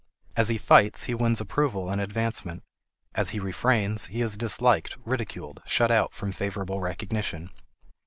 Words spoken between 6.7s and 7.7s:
recognition.